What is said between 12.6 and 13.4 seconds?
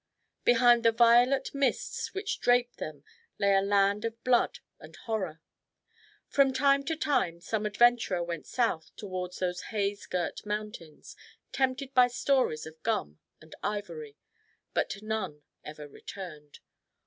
of gum